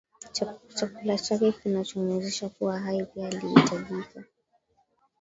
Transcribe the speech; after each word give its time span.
chakula 0.75 1.17
chake 1.17 1.51
kinachomwezesha 1.51 2.49
kuwa 2.49 2.79
hai 2.79 3.03
pia 3.05 3.27
alihitajika 3.27 4.23